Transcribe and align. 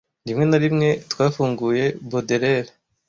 rimwe 0.27 0.45
na 0.47 0.57
rimwe 0.63 0.89
twafunguye 1.11 1.83
baudelaire 2.09 2.71